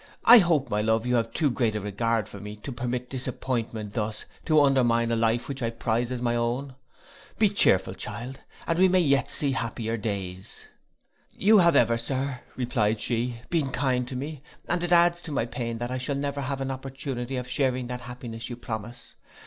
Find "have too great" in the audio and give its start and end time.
1.13-1.75